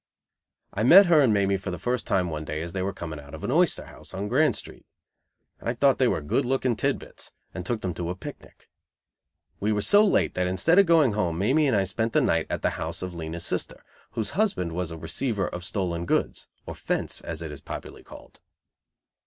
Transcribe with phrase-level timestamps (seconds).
[0.73, 3.19] I met her and Mamie for the first time one day as they were coming
[3.19, 4.83] out of an oyster house on Grand Street.
[5.61, 8.67] I thought they were good looking tid bits, and took them to a picnic.
[9.59, 12.47] We were so late that instead of going home Mamie and I spent the night
[12.49, 13.83] at the house of Lena's sister,
[14.13, 18.39] whose husband was a receiver of stolen goods, or "fence," as it is popularly called.